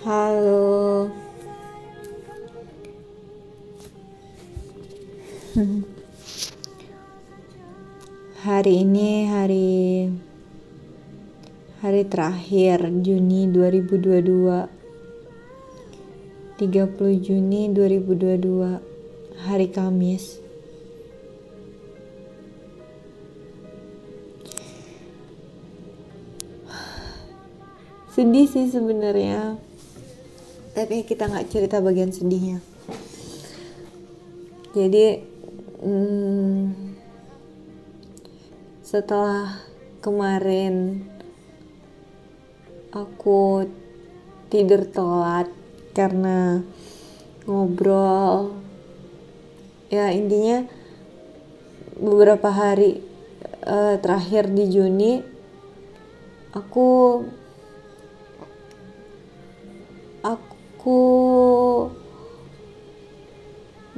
[0.00, 1.12] Halo.
[8.40, 10.08] Hari ini hari
[11.84, 14.72] hari terakhir Juni 2022.
[16.56, 18.80] 30 Juni 2022.
[19.36, 20.40] Hari Kamis.
[28.16, 29.68] Sedih sih sebenarnya.
[30.80, 32.64] Tapi kita nggak cerita bagian sedihnya.
[34.72, 35.20] Jadi
[35.84, 36.72] hmm,
[38.80, 39.60] setelah
[40.00, 41.04] kemarin
[42.96, 43.68] aku
[44.48, 45.52] tidur telat
[45.92, 46.64] karena
[47.44, 48.56] ngobrol
[49.92, 50.64] ya intinya
[52.00, 53.04] beberapa hari
[53.68, 55.12] uh, terakhir di Juni
[56.56, 57.20] aku
[60.80, 61.92] aku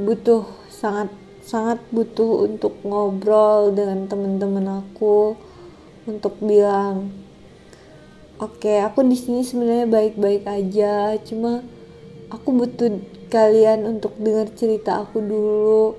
[0.02, 1.14] butuh sangat
[1.46, 5.38] sangat butuh untuk ngobrol dengan teman-teman aku
[6.10, 7.14] untuk bilang
[8.42, 11.62] oke okay, aku di sini sebenarnya baik-baik aja cuma
[12.34, 12.98] aku butuh
[13.30, 15.94] kalian untuk dengar cerita aku dulu.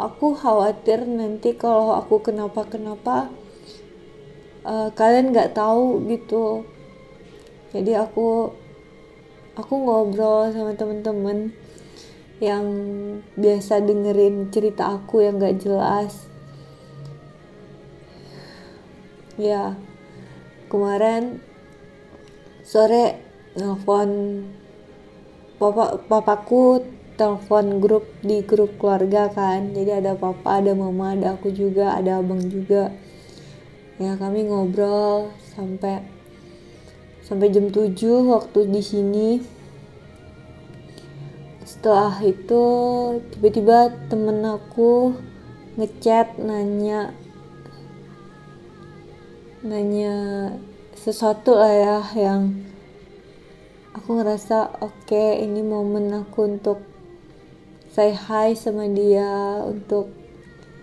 [0.00, 3.28] Aku khawatir nanti kalau aku kenapa-kenapa
[4.64, 6.64] uh, kalian nggak tahu gitu.
[7.76, 8.56] Jadi aku
[9.58, 11.50] aku ngobrol sama temen-temen
[12.38, 12.64] yang
[13.34, 16.30] biasa dengerin cerita aku yang gak jelas.
[19.34, 19.74] Ya
[20.70, 21.42] kemarin
[22.62, 23.18] sore
[23.58, 24.42] nelfon
[25.58, 26.86] papa papaku
[27.18, 29.74] telepon grup di grup keluarga kan.
[29.74, 32.94] Jadi ada papa ada mama ada aku juga ada abang juga.
[33.98, 36.17] Ya kami ngobrol sampai
[37.28, 37.92] sampai jam 7
[38.24, 39.28] waktu di sini.
[41.68, 42.64] Setelah itu
[43.36, 45.12] tiba-tiba temen aku
[45.76, 47.12] ngechat nanya
[49.60, 50.16] nanya
[50.96, 52.64] sesuatu lah ya yang
[53.92, 56.80] aku ngerasa oke okay, ini momen aku untuk
[57.92, 60.08] say hi sama dia untuk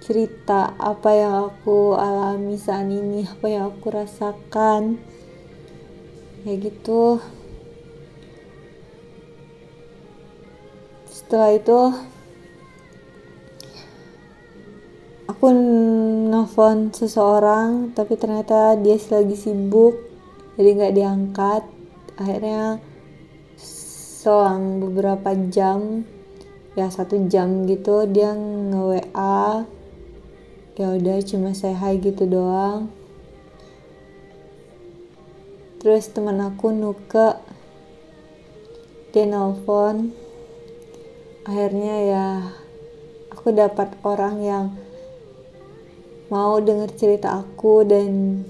[0.06, 5.02] cerita apa yang aku alami saat ini apa yang aku rasakan
[6.46, 7.18] kayak gitu.
[11.10, 11.80] Setelah itu
[15.26, 15.46] aku
[16.30, 19.98] nelfon seseorang tapi ternyata dia lagi sibuk
[20.54, 21.64] jadi nggak diangkat.
[22.22, 22.78] Akhirnya
[23.58, 26.06] selang beberapa jam
[26.78, 29.66] ya satu jam gitu dia nge WA
[30.76, 32.92] ya udah cuma saya hai gitu doang
[35.86, 37.38] terus teman aku nuke
[39.14, 40.18] dia nelfon.
[41.46, 42.26] Akhirnya ya
[43.30, 44.66] aku dapat orang yang
[46.34, 48.42] mau denger cerita aku dan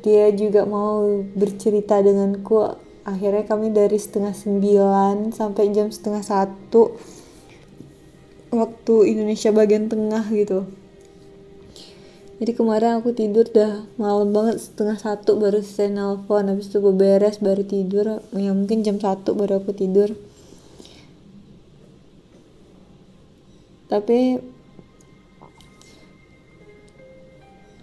[0.00, 1.04] dia juga mau
[1.36, 2.80] bercerita denganku.
[3.04, 6.96] Akhirnya kami dari setengah sembilan sampai jam setengah satu
[8.56, 10.64] waktu Indonesia bagian tengah gitu
[12.40, 16.48] jadi kemarin aku tidur dah malam banget setengah satu baru selesai nelfon.
[16.48, 18.24] Habis itu beres baru tidur.
[18.32, 20.16] Ya mungkin jam satu baru aku tidur.
[23.92, 24.40] Tapi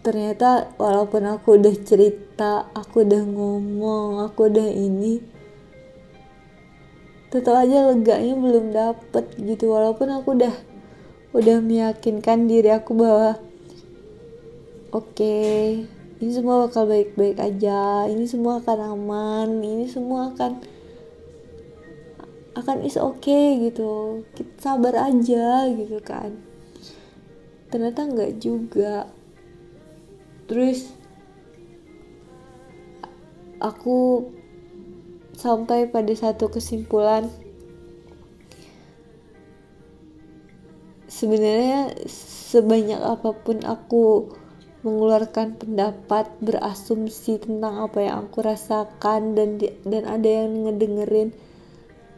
[0.01, 5.21] ternyata walaupun aku udah cerita aku udah ngomong aku udah ini
[7.29, 9.69] tetap aja leganya belum dapet gitu.
[9.69, 10.55] Walaupun aku udah
[11.37, 13.37] udah meyakinkan diri aku bahwa
[14.89, 15.85] oke okay,
[16.19, 18.03] ini semua bakal baik-baik aja.
[18.11, 19.63] Ini semua akan aman.
[19.63, 20.59] Ini semua akan
[22.59, 24.27] akan is oke okay, gitu.
[24.35, 26.35] Kita sabar aja gitu kan.
[27.71, 29.07] Ternyata nggak juga.
[30.51, 30.91] Terus
[33.63, 34.27] aku
[35.39, 37.31] sampai pada satu kesimpulan.
[41.07, 41.95] Sebenarnya
[42.51, 44.35] sebanyak apa pun aku
[44.79, 51.35] mengeluarkan pendapat berasumsi tentang apa yang aku rasakan dan di, dan ada yang ngedengerin.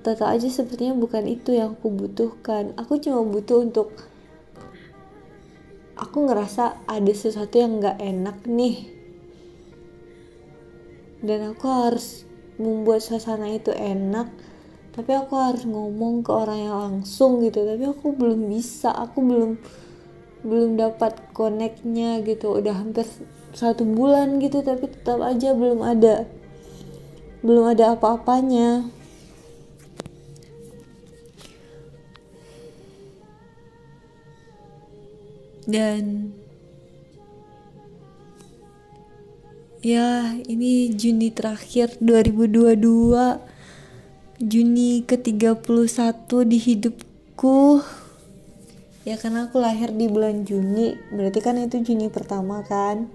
[0.02, 2.74] Tetap aja sepertinya bukan itu yang aku butuhkan.
[2.78, 3.94] Aku cuma butuh untuk
[5.98, 8.90] aku ngerasa ada sesuatu yang nggak enak nih.
[11.22, 12.26] Dan aku harus
[12.58, 14.30] membuat suasana itu enak
[14.92, 17.64] tapi aku harus ngomong ke orang yang langsung gitu.
[17.64, 19.52] Tapi aku belum bisa aku belum
[20.42, 22.58] belum dapat koneknya gitu.
[22.58, 23.06] Udah hampir
[23.52, 26.26] satu bulan gitu tapi tetap aja belum ada.
[27.46, 28.90] Belum ada apa-apanya.
[35.72, 36.34] Dan
[39.82, 42.82] ya ini Juni terakhir 2022
[44.42, 47.82] Juni ke-31 di hidupku
[49.02, 50.98] ya karena aku lahir di bulan Juni.
[51.10, 53.10] Berarti kan itu Juni pertama kan?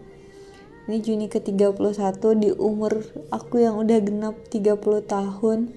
[0.87, 3.03] Ini Juni ke-31 di umur
[3.35, 5.75] aku yang udah genap 30 tahun.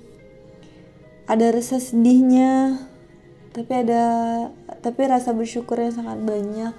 [1.25, 2.77] Ada rasa sedihnya
[3.49, 4.03] tapi ada
[4.85, 6.73] tapi rasa bersyukurnya sangat banyak.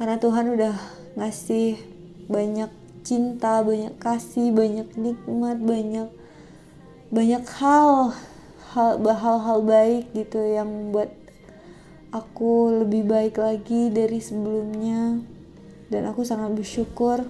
[0.00, 0.74] Karena Tuhan udah
[1.20, 1.76] ngasih
[2.28, 2.70] banyak
[3.04, 6.08] cinta, banyak kasih, banyak nikmat, banyak
[7.08, 8.12] banyak hal
[8.76, 11.08] hal hal-hal baik gitu yang buat
[12.12, 15.20] aku lebih baik lagi dari sebelumnya.
[15.88, 17.24] Dan aku sangat bersyukur.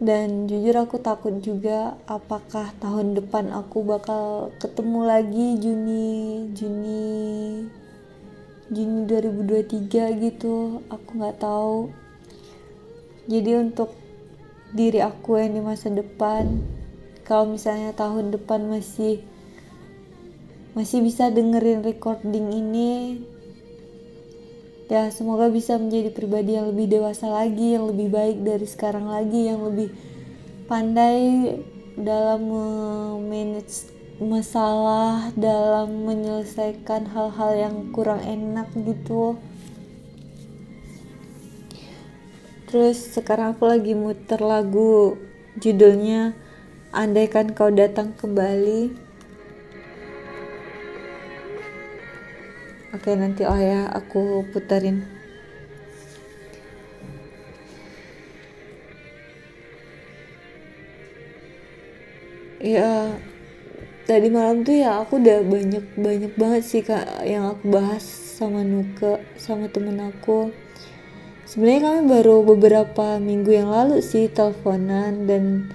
[0.00, 6.08] Dan jujur aku takut juga apakah tahun depan aku bakal ketemu lagi Juni
[6.56, 7.04] Juni
[8.72, 10.80] Juni 2023 gitu.
[10.88, 11.92] Aku nggak tahu.
[13.28, 13.92] Jadi untuk
[14.72, 16.62] diri aku yang di masa depan
[17.26, 19.22] kalau misalnya tahun depan masih
[20.74, 23.22] masih bisa dengerin recording ini
[24.90, 29.50] ya semoga bisa menjadi pribadi yang lebih dewasa lagi yang lebih baik dari sekarang lagi
[29.50, 29.94] yang lebih
[30.66, 31.58] pandai
[31.98, 32.42] dalam
[33.26, 33.86] manage
[34.20, 39.38] masalah dalam menyelesaikan hal-hal yang kurang enak gitu
[42.70, 45.18] Terus sekarang aku lagi muter lagu
[45.58, 46.38] judulnya
[46.94, 49.09] Andaikan Kau Datang Kembali.
[52.90, 55.06] Oke, nanti oh ya aku puterin.
[62.60, 63.16] Ya,
[64.10, 68.66] tadi malam tuh ya aku udah banyak banyak banget sih kak yang aku bahas sama
[68.66, 70.50] Nuke sama temen aku
[71.46, 75.70] sebenarnya kami baru beberapa minggu yang lalu sih teleponan dan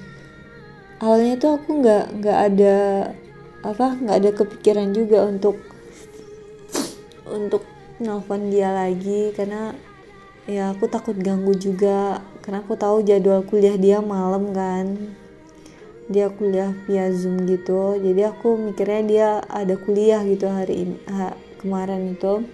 [1.00, 2.78] awalnya tuh aku nggak nggak ada
[3.64, 5.75] apa nggak ada kepikiran juga untuk
[7.36, 7.68] untuk
[8.00, 9.72] nelfon dia lagi karena
[10.48, 12.24] ya aku takut ganggu juga.
[12.42, 14.96] Karena aku tahu jadwal kuliah dia malam kan.
[16.06, 17.98] Dia kuliah via zoom gitu.
[17.98, 22.46] Jadi aku mikirnya dia ada kuliah gitu hari ini ha, kemarin itu.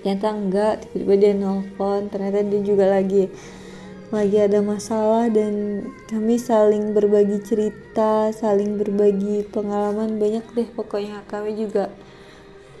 [0.00, 2.06] Ternyata enggak tiba-tiba dia nelfon.
[2.08, 3.26] Ternyata dia juga lagi
[4.06, 11.26] lagi ada masalah dan kami saling berbagi cerita saling berbagi pengalaman banyak deh pokoknya.
[11.26, 11.90] Kami juga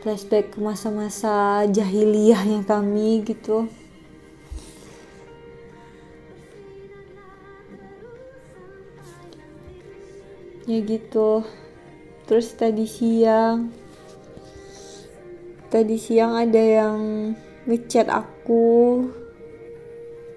[0.06, 3.66] flashback ke masa-masa jahiliyahnya kami gitu.
[10.70, 11.42] Ya gitu.
[12.30, 13.74] Terus tadi siang
[15.74, 16.98] tadi siang ada yang
[17.66, 19.10] ngechat aku.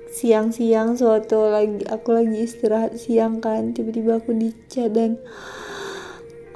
[0.09, 5.21] Siang-siang suatu lagi aku lagi istirahat siang kan tiba-tiba aku dicat dan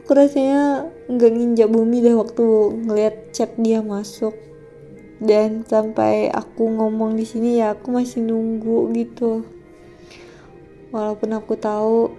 [0.04, 2.44] aku rasanya nggak nginjak bumi deh waktu
[2.84, 4.36] ngeliat chat dia masuk.
[5.24, 9.48] Dan sampai aku ngomong di sini ya aku masih nunggu gitu.
[10.92, 12.12] Walaupun aku tahu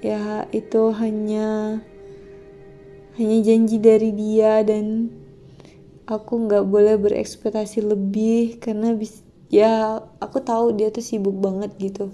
[0.00, 1.78] ya itu hanya
[3.20, 5.12] hanya janji dari dia dan
[6.08, 9.20] aku nggak boleh berekspektasi lebih karena bis
[9.52, 12.08] ya aku tahu dia tuh sibuk banget gitu.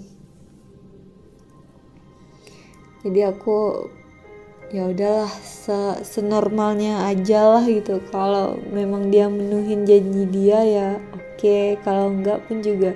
[3.07, 3.87] Jadi aku
[4.69, 5.73] ya udahlah se
[6.05, 8.01] senormalnya aja lah gitu.
[8.13, 11.77] Kalau memang dia menuhin janji dia ya oke okay.
[11.81, 12.93] kalau enggak pun juga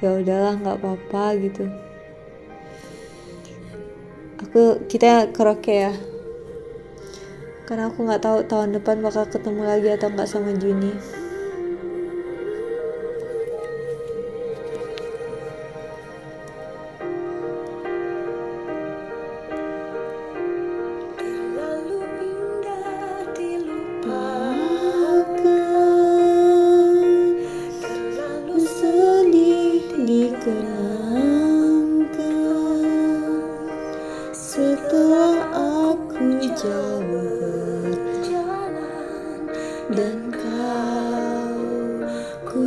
[0.00, 1.64] ya udahlah nggak apa-apa gitu.
[4.48, 5.92] Aku kita karaoke ya?
[7.64, 11.23] Karena aku nggak tahu tahun depan bakal ketemu lagi atau nggak sama Juni
[40.24, 41.60] engkau
[42.48, 42.60] ku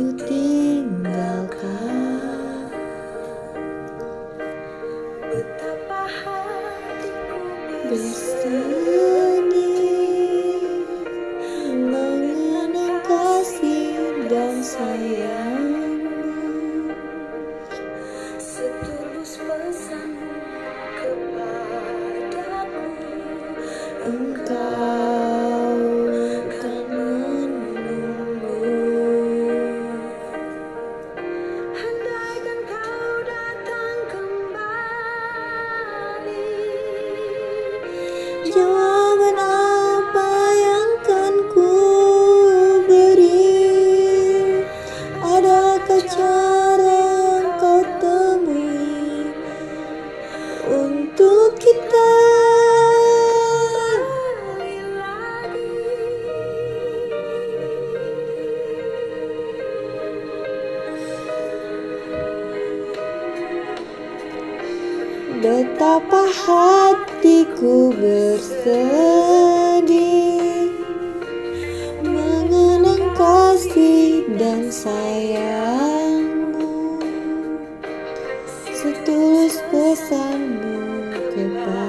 [81.38, 81.87] goodbye.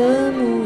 [0.00, 0.59] Kau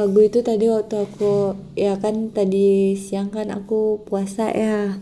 [0.00, 4.96] lagu itu tadi waktu aku ya kan tadi siang kan aku puasa ya.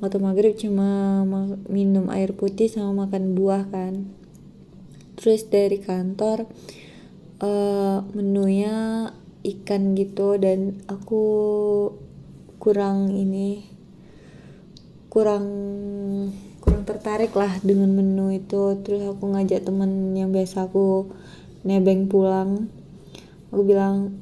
[0.00, 4.08] Waktu maghrib cuma ma- minum air putih sama makan buah kan.
[5.20, 6.48] Terus dari kantor
[7.44, 9.12] eh, menunya
[9.44, 11.24] ikan gitu dan aku
[12.56, 13.68] kurang ini
[15.12, 15.44] kurang
[16.64, 18.80] kurang tertarik lah dengan menu itu.
[18.80, 21.12] Terus aku ngajak temen yang biasa aku
[21.68, 22.72] nebeng pulang
[23.52, 24.16] aku bilang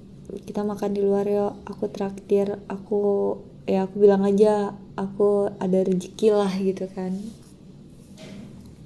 [0.45, 1.55] kita makan di luar yuk.
[1.71, 7.15] Aku traktir aku ya aku bilang aja aku ada rezeki lah gitu kan.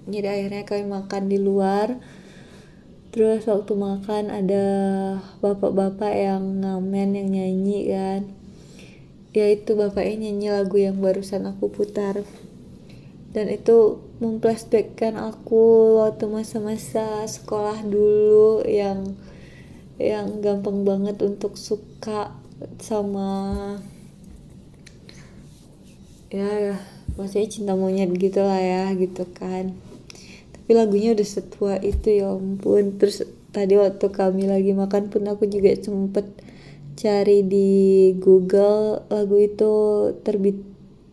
[0.05, 1.97] Jadi akhirnya kami makan di luar.
[3.09, 4.65] Terus waktu makan ada
[5.41, 8.21] bapak-bapak yang ngamen yang nyanyi kan.
[9.33, 12.21] Ya itu bapaknya nyanyi lagu yang barusan aku putar.
[13.35, 19.19] Dan itu memflashbackkan aku waktu masa-masa sekolah dulu yang
[19.99, 22.35] yang gampang banget untuk suka
[22.83, 23.79] sama
[26.35, 26.75] ya
[27.15, 29.75] maksudnya cinta monyet gitu lah ya gitu kan.
[30.51, 32.99] Tapi lagunya udah setua itu ya ampun.
[32.99, 33.23] Terus
[33.55, 36.27] tadi waktu kami lagi makan pun aku juga sempet
[36.99, 37.71] cari di
[38.19, 39.73] Google lagu itu
[40.27, 40.59] terbit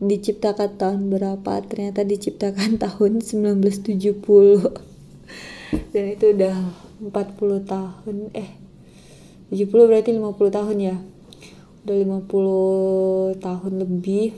[0.01, 1.61] diciptakan tahun berapa?
[1.69, 4.91] Ternyata diciptakan tahun 1970
[5.91, 6.55] dan itu udah
[6.99, 8.70] 40 tahun eh
[9.51, 10.95] 70 berarti 50 tahun ya?
[11.83, 14.31] Udah 50 tahun lebih.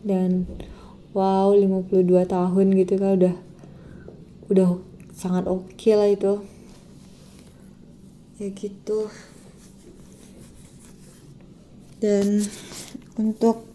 [0.00, 0.48] Dan
[1.12, 3.34] wow 52 tahun gitu kan udah
[4.48, 4.68] udah
[5.12, 6.40] sangat oke lah itu.
[8.40, 9.12] Ya gitu.
[12.00, 12.40] Dan
[13.20, 13.68] untuk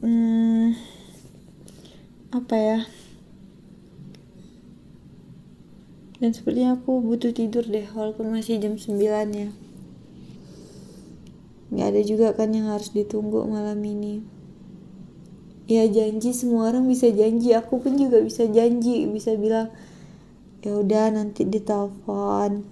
[0.00, 0.80] hmm,
[2.32, 2.78] apa ya
[6.24, 8.96] dan sepertinya aku butuh tidur deh walaupun masih jam 9
[9.36, 9.52] ya.
[11.68, 14.24] Nggak ada juga kan yang harus ditunggu malam ini.
[15.68, 17.52] Ya janji semua orang bisa janji.
[17.52, 19.68] Aku pun juga bisa janji bisa bilang
[20.64, 22.64] ya udah nanti ditelepon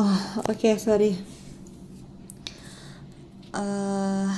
[0.00, 1.14] oh oke okay, sorry.
[3.54, 4.34] Uh,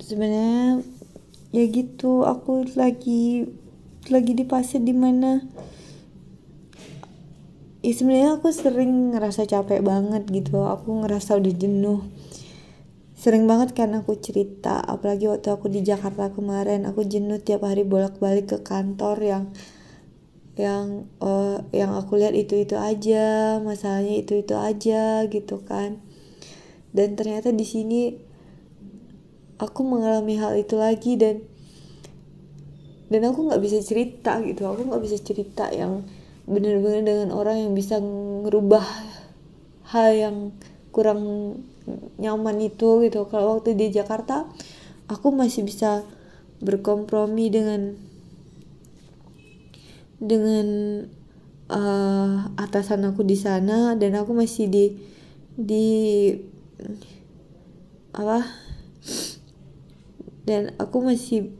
[0.00, 0.80] sebenarnya
[1.52, 3.44] ya gitu aku lagi
[4.08, 5.44] lagi di fase di mana
[7.84, 10.64] ya sebenarnya aku sering ngerasa capek banget gitu.
[10.64, 12.00] Aku ngerasa udah jenuh.
[13.20, 17.84] Sering banget kan aku cerita apalagi waktu aku di Jakarta kemarin aku jenuh tiap hari
[17.84, 19.44] bolak-balik ke kantor yang
[20.54, 25.98] yang uh, yang aku lihat itu itu aja masalahnya itu itu aja gitu kan.
[26.94, 28.14] Dan ternyata di sini
[29.58, 31.42] aku mengalami hal itu lagi dan
[33.10, 34.62] dan aku nggak bisa cerita gitu.
[34.70, 36.06] Aku nggak bisa cerita yang
[36.46, 38.84] bener-bener dengan orang yang bisa ngerubah
[39.90, 40.36] hal yang
[40.94, 41.20] kurang
[42.22, 43.26] nyaman itu gitu.
[43.26, 44.46] Kalau waktu di Jakarta
[45.10, 46.06] aku masih bisa
[46.62, 47.98] berkompromi dengan
[50.22, 50.66] dengan
[51.70, 54.84] uh, atasan aku di sana dan aku masih di
[55.54, 55.86] di
[58.14, 58.46] apa
[60.44, 61.50] dan aku masih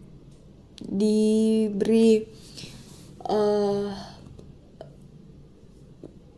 [0.85, 2.29] diberi
[3.25, 3.89] uh,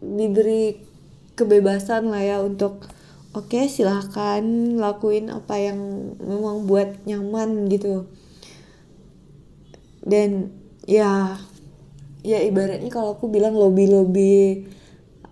[0.00, 0.78] diberi
[1.36, 2.86] kebebasan lah ya untuk
[3.34, 4.40] oke okay, silahkan
[4.78, 5.78] lakuin apa yang
[6.22, 8.08] memang buat nyaman gitu.
[10.06, 10.54] Dan
[10.86, 11.36] ya
[12.26, 14.66] ya ibaratnya kalau aku bilang lobby lobby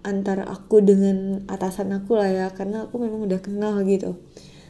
[0.07, 4.15] antara aku dengan atasan aku lah ya karena aku memang udah kenal gitu.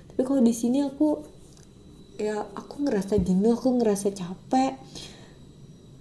[0.09, 1.21] Tapi kalau di sini aku
[2.17, 4.81] ya aku ngerasa jenuh aku ngerasa capek.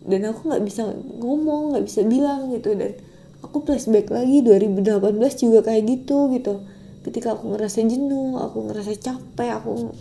[0.04, 0.88] Dan aku nggak bisa
[1.20, 2.72] ngomong nggak bisa bilang gitu.
[2.78, 2.96] Dan
[3.44, 6.64] aku flashback lagi 2018 juga kayak gitu gitu.
[7.04, 9.92] Ketika aku ngerasa jenuh aku ngerasa capek aku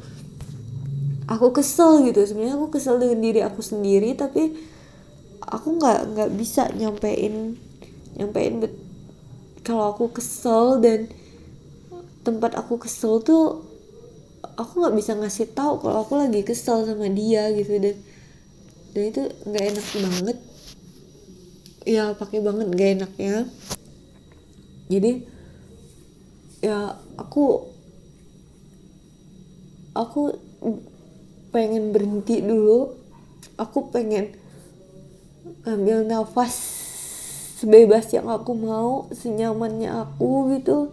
[1.26, 2.20] aku kesel gitu.
[2.28, 4.71] Sebenarnya aku kesel dengan diri aku sendiri tapi
[5.46, 7.58] aku nggak nggak bisa nyampein
[8.14, 8.74] nyampein bet
[9.62, 11.10] kalau aku kesel dan
[12.22, 13.66] tempat aku kesel tuh
[14.58, 17.96] aku nggak bisa ngasih tahu kalau aku lagi kesel sama dia gitu dan
[18.92, 20.38] dan itu nggak enak banget.
[21.82, 23.36] Ya pakai banget gak enaknya.
[24.92, 25.26] Jadi
[26.62, 27.66] ya aku
[29.96, 30.36] aku
[31.50, 32.94] pengen berhenti dulu.
[33.56, 34.36] Aku pengen
[35.66, 36.54] ambil nafas
[37.62, 40.90] sebebas yang aku mau senyamannya aku gitu.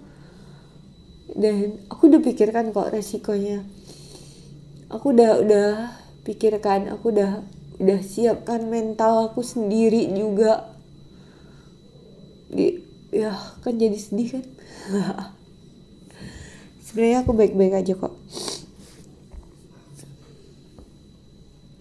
[1.34, 3.66] Dan aku udah pikirkan kok resikonya.
[4.90, 5.70] Aku udah udah
[6.26, 7.42] pikirkan aku udah
[7.82, 10.70] udah siapkan mental aku sendiri juga.
[12.50, 13.34] Di ya
[13.66, 14.46] kan jadi sedih kan?
[16.86, 18.14] Sebenarnya aku baik-baik aja kok.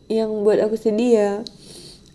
[0.09, 1.33] Yang buat aku sedih ya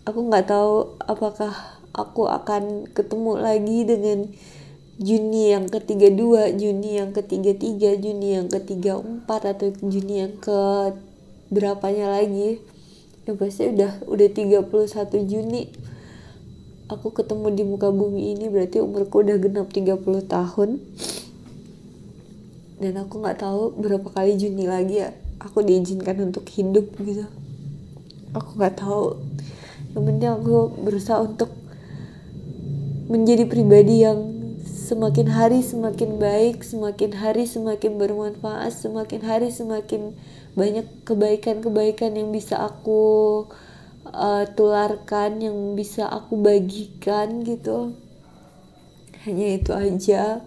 [0.04, 1.52] aku nggak tahu apakah
[1.96, 4.20] aku akan ketemu lagi dengan
[4.94, 10.38] Juni yang ketiga dua, Juni yang ketiga tiga, Juni yang ketiga empat atau Juni yang
[10.38, 10.94] ke
[11.50, 12.62] berapanya lagi.
[13.26, 14.70] Ya pasti udah udah 31
[15.26, 15.66] Juni.
[16.86, 19.98] Aku ketemu di muka bumi ini berarti umurku udah genap 30
[20.30, 20.78] tahun.
[22.78, 25.10] Dan aku nggak tahu berapa kali Juni lagi ya
[25.42, 27.26] aku diizinkan untuk hidup gitu.
[28.30, 29.18] Aku nggak tahu
[29.94, 31.50] yang penting aku berusaha untuk
[33.06, 40.12] menjadi pribadi yang semakin hari semakin baik semakin hari semakin bermanfaat semakin hari semakin
[40.54, 43.46] banyak kebaikan-kebaikan yang bisa aku
[44.06, 47.98] uh, tularkan yang bisa aku bagikan gitu.
[49.26, 50.44] Hanya itu aja.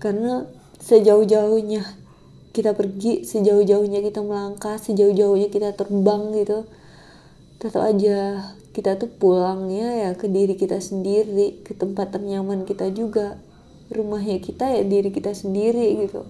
[0.00, 0.48] Karena
[0.80, 1.84] sejauh-jauhnya
[2.50, 6.66] kita pergi sejauh-jauhnya kita melangkah sejauh-jauhnya kita terbang gitu
[7.60, 8.40] tetap aja
[8.72, 13.36] kita tuh pulangnya ya ke diri kita sendiri ke tempat ternyaman kita juga.
[13.92, 16.24] Rumahnya kita ya diri kita sendiri gitu.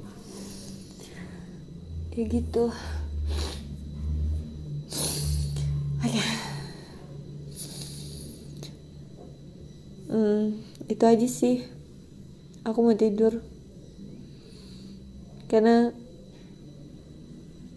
[2.18, 2.74] Ya gitu.
[6.00, 6.20] Oke
[10.10, 10.44] hmm,
[10.90, 11.62] itu aja sih.
[12.66, 13.38] Aku mau tidur.
[15.46, 15.94] Karena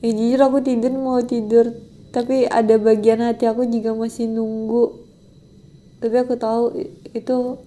[0.01, 5.01] ya jujur aku tidur mau tidur tapi ada bagian hati aku juga masih nunggu.
[5.97, 6.77] Tapi aku tahu
[7.17, 7.57] itu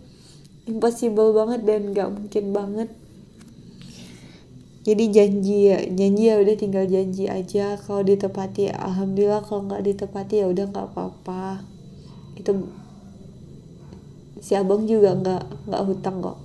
[0.70, 2.88] impossible banget dan gak mungkin banget.
[4.86, 7.74] Jadi janji ya janji ya udah tinggal janji aja.
[7.74, 11.66] Kalau ditepati alhamdulillah kalau nggak ditepati ya udah nggak apa-apa.
[12.38, 12.70] Itu
[14.38, 16.38] si abang juga nggak nggak hutang kok.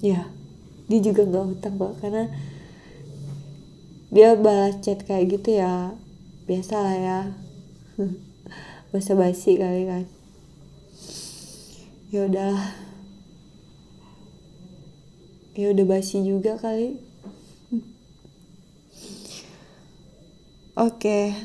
[0.00, 0.32] Ya
[0.88, 1.92] dia juga nggak hutang kok.
[2.00, 2.24] Karena
[4.08, 5.92] dia balas chat kayak gitu ya
[6.50, 7.20] biasa lah ya
[8.90, 10.04] basa basi kali kan
[12.10, 12.58] ya udah
[15.54, 16.98] ya udah basi juga kali
[20.80, 21.36] Oke,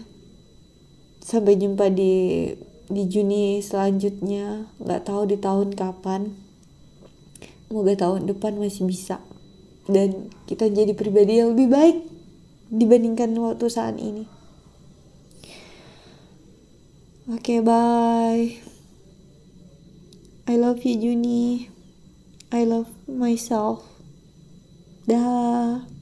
[1.20, 2.56] sampai jumpa di
[2.88, 4.72] di Juni selanjutnya.
[4.80, 6.32] Nggak tahu di tahun kapan.
[7.68, 9.20] Semoga tahun depan masih bisa
[9.86, 11.98] dan kita jadi pribadi yang lebih baik
[12.72, 14.26] dibandingkan waktu saat ini.
[17.26, 18.62] Oke, okay, bye.
[20.46, 21.70] I love you, Juni.
[22.54, 23.82] I love myself.
[25.10, 25.95] Dah.